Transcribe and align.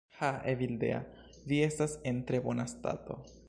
Ha! 0.19 0.29
Evildea, 0.51 1.01
vi 1.51 1.61
estas 1.67 1.95
en 2.13 2.25
tre 2.31 2.43
bona 2.49 2.67
stato. 2.77 3.23